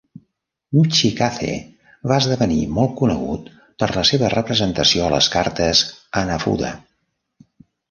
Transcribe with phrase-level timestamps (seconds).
[0.77, 1.49] Michikaze
[2.11, 3.53] va esdevenir molt conegut
[3.83, 5.85] per la seva representació a les cartes
[6.25, 6.75] Hanafuda.